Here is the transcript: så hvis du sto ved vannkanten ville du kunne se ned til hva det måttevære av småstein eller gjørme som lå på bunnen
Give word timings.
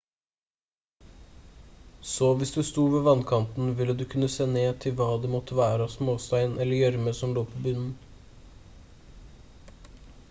så 2.11 2.29
hvis 2.37 2.53
du 2.55 2.63
sto 2.69 2.85
ved 2.93 3.05
vannkanten 3.09 3.69
ville 3.81 3.95
du 4.01 4.03
kunne 4.15 4.31
se 4.37 4.49
ned 4.55 4.81
til 4.87 4.97
hva 5.03 5.09
det 5.27 5.31
måttevære 5.35 5.87
av 5.89 5.93
småstein 5.99 6.59
eller 6.65 6.81
gjørme 6.81 7.17
som 7.21 7.37
lå 7.39 7.47
på 7.53 7.63
bunnen 7.69 7.95